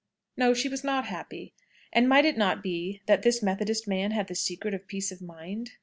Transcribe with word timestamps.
No; 0.35 0.55
she 0.55 0.67
was 0.67 0.83
not 0.83 1.05
happy. 1.05 1.53
And 1.93 2.09
might 2.09 2.25
it 2.25 2.35
not 2.35 2.63
be 2.63 3.03
that 3.05 3.21
this 3.21 3.43
Methodist 3.43 3.87
man 3.87 4.09
had 4.09 4.29
the 4.29 4.33
secret 4.33 4.73
of 4.73 4.87
peace 4.87 5.11
of 5.11 5.21
mind? 5.21 5.73